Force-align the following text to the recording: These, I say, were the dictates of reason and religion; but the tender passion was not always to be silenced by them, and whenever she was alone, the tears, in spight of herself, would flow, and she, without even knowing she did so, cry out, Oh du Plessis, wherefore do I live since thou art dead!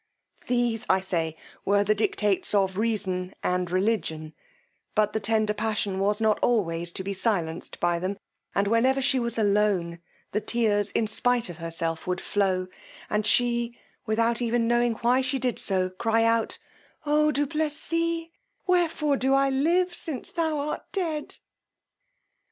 These, 0.47 0.83
I 0.89 0.99
say, 0.99 1.37
were 1.63 1.83
the 1.83 1.93
dictates 1.93 2.55
of 2.55 2.79
reason 2.79 3.35
and 3.43 3.69
religion; 3.69 4.33
but 4.95 5.13
the 5.13 5.19
tender 5.19 5.53
passion 5.53 5.99
was 5.99 6.19
not 6.19 6.39
always 6.41 6.91
to 6.93 7.03
be 7.03 7.13
silenced 7.13 7.79
by 7.79 7.99
them, 7.99 8.17
and 8.55 8.67
whenever 8.67 8.99
she 8.99 9.19
was 9.19 9.37
alone, 9.37 9.99
the 10.31 10.41
tears, 10.41 10.89
in 10.93 11.05
spight 11.05 11.49
of 11.51 11.57
herself, 11.57 12.07
would 12.07 12.19
flow, 12.19 12.65
and 13.11 13.27
she, 13.27 13.77
without 14.07 14.41
even 14.41 14.67
knowing 14.67 14.97
she 15.21 15.37
did 15.37 15.59
so, 15.59 15.91
cry 15.91 16.23
out, 16.23 16.57
Oh 17.05 17.29
du 17.31 17.45
Plessis, 17.45 18.29
wherefore 18.65 19.17
do 19.17 19.35
I 19.35 19.51
live 19.51 19.93
since 19.95 20.31
thou 20.31 20.57
art 20.57 20.81
dead! 20.91 21.35